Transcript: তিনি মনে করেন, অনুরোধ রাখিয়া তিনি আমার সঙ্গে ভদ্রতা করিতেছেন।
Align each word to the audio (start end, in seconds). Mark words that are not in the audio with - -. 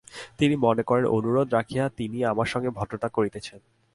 তিনি 0.37 0.55
মনে 0.55 0.83
করেন, 0.83 1.05
অনুরোধ 1.07 1.47
রাখিয়া 1.53 1.89
তিনি 1.89 2.17
আমার 2.25 2.45
সঙ্গে 2.45 2.69
ভদ্রতা 2.69 3.07
করিতেছেন। 3.07 3.59